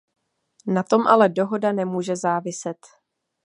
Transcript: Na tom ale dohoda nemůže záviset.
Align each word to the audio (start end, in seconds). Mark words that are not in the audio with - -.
Na 0.65 0.83
tom 0.83 1.07
ale 1.07 1.29
dohoda 1.29 1.71
nemůže 1.71 2.15
záviset. 2.15 2.77